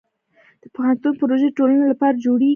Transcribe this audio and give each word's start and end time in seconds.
د 0.61 0.63
پوهنتون 0.75 1.13
پروژې 1.19 1.47
د 1.49 1.55
ټولنې 1.57 1.85
لپاره 1.91 2.21
جوړېږي. 2.23 2.49